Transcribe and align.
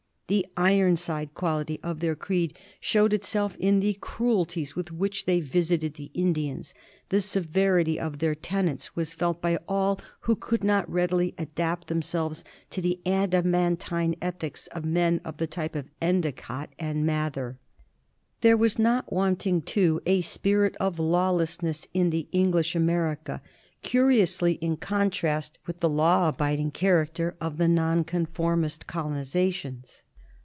The 0.27 0.47
Ironside 0.55 1.33
quality 1.33 1.77
of 1.83 1.99
their 1.99 2.15
creed 2.15 2.57
showed 2.79 3.11
itself 3.11 3.57
in 3.59 3.81
the 3.81 3.95
cruelties 3.95 4.77
with 4.77 4.89
which 4.89 5.25
they 5.25 5.41
visited 5.41 5.95
the 5.95 6.09
Indians; 6.13 6.73
the 7.09 7.19
severity 7.19 7.99
of 7.99 8.19
their 8.19 8.33
tenets 8.33 8.95
was 8.95 9.13
felt 9.13 9.41
by 9.41 9.57
all 9.67 9.99
who 10.21 10.37
could 10.37 10.63
not 10.63 10.89
readily 10.89 11.35
adapt 11.37 11.87
themselves 11.87 12.45
to 12.69 12.79
the 12.81 13.01
ada 13.05 13.43
mantine 13.43 14.15
ethics 14.21 14.67
of 14.67 14.85
men 14.85 15.19
of 15.25 15.35
the 15.35 15.47
type 15.47 15.75
of 15.75 15.89
Endicott 15.99 16.69
and 16.79 17.05
Mather, 17.05 17.57
There 18.39 18.55
was 18.55 18.79
not 18.79 19.11
wanting, 19.11 19.61
too, 19.61 20.01
a 20.05 20.21
spirit 20.21 20.77
of 20.79 20.97
lawlessness 20.97 21.89
in 21.93 22.09
the 22.09 22.29
English 22.31 22.73
America, 22.73 23.41
curiously 23.83 24.53
in 24.61 24.77
contrast 24.77 25.57
with 25.67 25.81
the 25.81 25.89
law 25.89 26.29
abiding 26.29 26.71
character 26.71 27.35
of 27.41 27.57
the 27.57 27.67
Non 27.67 28.05
conformist 28.05 28.87
colonizations. 28.87 30.03